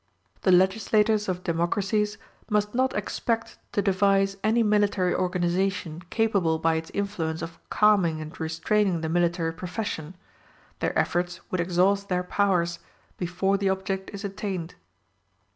The 0.41 0.51
legislators 0.51 1.29
of 1.29 1.43
democracies 1.43 2.17
must 2.49 2.73
not 2.73 2.95
expect 2.95 3.59
to 3.73 3.83
devise 3.83 4.35
any 4.43 4.63
military 4.63 5.13
organization 5.13 6.01
capable 6.09 6.57
by 6.57 6.73
its 6.77 6.89
influence 6.95 7.43
of 7.43 7.59
calming 7.69 8.19
and 8.19 8.33
restraining 8.39 9.01
the 9.01 9.09
military 9.09 9.53
profession: 9.53 10.15
their 10.79 10.97
efforts 10.97 11.41
would 11.51 11.61
exhaust 11.61 12.09
their 12.09 12.23
powers, 12.23 12.79
before 13.17 13.57
the 13.59 13.69
object 13.69 14.09
is 14.11 14.23
attained. 14.25 14.73